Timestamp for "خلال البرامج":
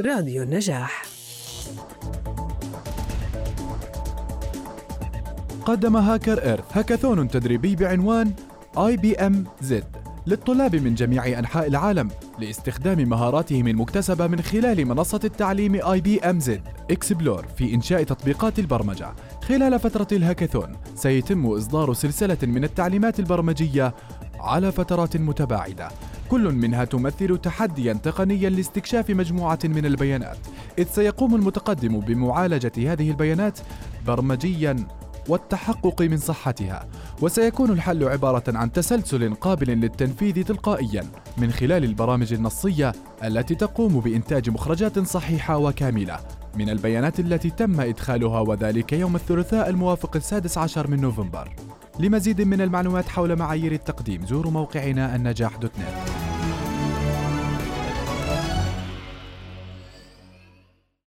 41.50-42.32